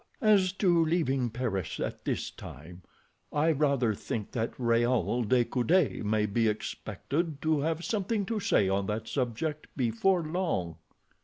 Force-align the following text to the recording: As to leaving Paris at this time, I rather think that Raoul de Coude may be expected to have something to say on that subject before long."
As 0.23 0.51
to 0.53 0.83
leaving 0.83 1.29
Paris 1.29 1.79
at 1.79 2.05
this 2.05 2.31
time, 2.31 2.81
I 3.31 3.51
rather 3.51 3.93
think 3.93 4.31
that 4.31 4.51
Raoul 4.59 5.23
de 5.23 5.45
Coude 5.45 6.03
may 6.03 6.25
be 6.25 6.47
expected 6.47 7.39
to 7.43 7.59
have 7.59 7.85
something 7.85 8.25
to 8.25 8.39
say 8.39 8.67
on 8.67 8.87
that 8.87 9.07
subject 9.07 9.67
before 9.77 10.23
long." 10.23 10.77